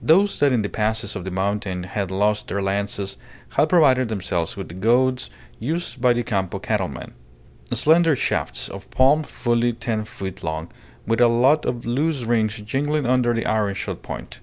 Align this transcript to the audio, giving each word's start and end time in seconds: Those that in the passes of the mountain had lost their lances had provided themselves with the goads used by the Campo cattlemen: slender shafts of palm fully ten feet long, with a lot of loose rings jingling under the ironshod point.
Those 0.00 0.38
that 0.38 0.52
in 0.52 0.62
the 0.62 0.68
passes 0.68 1.16
of 1.16 1.24
the 1.24 1.32
mountain 1.32 1.82
had 1.82 2.12
lost 2.12 2.46
their 2.46 2.62
lances 2.62 3.16
had 3.48 3.68
provided 3.68 4.08
themselves 4.08 4.56
with 4.56 4.68
the 4.68 4.74
goads 4.76 5.30
used 5.58 6.00
by 6.00 6.12
the 6.12 6.22
Campo 6.22 6.60
cattlemen: 6.60 7.10
slender 7.72 8.14
shafts 8.14 8.68
of 8.68 8.88
palm 8.92 9.24
fully 9.24 9.72
ten 9.72 10.04
feet 10.04 10.44
long, 10.44 10.68
with 11.08 11.20
a 11.20 11.26
lot 11.26 11.66
of 11.66 11.86
loose 11.86 12.22
rings 12.22 12.58
jingling 12.58 13.04
under 13.04 13.34
the 13.34 13.44
ironshod 13.46 14.00
point. 14.02 14.38